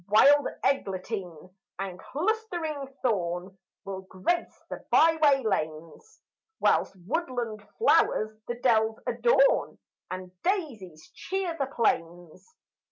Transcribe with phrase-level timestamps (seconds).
[0.09, 3.55] Wild eglantine and clustering thorn
[3.85, 6.21] Will grace the byway lanes,
[6.59, 9.77] Whilst woodland flowers the dells adorn
[10.09, 12.51] And daisies cheer the plains.